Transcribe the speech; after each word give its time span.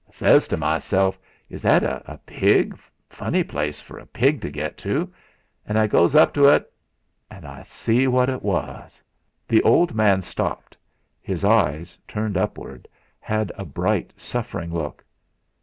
I 0.07 0.11
says 0.13 0.47
to 0.47 0.57
meself: 0.57 1.19
'Is 1.47 1.61
that 1.61 1.83
a 1.83 2.19
pig 2.25 2.75
funny 3.07 3.43
place 3.43 3.79
for 3.79 3.99
a 3.99 4.05
pig 4.07 4.41
to 4.41 4.49
get 4.49 4.75
to!' 4.75 5.13
an' 5.63 5.77
I 5.77 5.85
goes 5.85 6.15
up 6.15 6.33
to 6.33 6.49
et, 6.49 6.65
an' 7.29 7.45
I 7.45 7.61
see 7.61 8.07
what 8.07 8.25
'twas." 8.25 9.03
The 9.47 9.61
old 9.61 9.93
man 9.93 10.23
stopped; 10.23 10.75
his 11.21 11.45
eyes, 11.45 11.99
turned 12.07 12.35
upward, 12.35 12.87
had 13.19 13.51
a 13.55 13.63
bright, 13.63 14.11
suffering 14.19 14.73
look. 14.73 15.05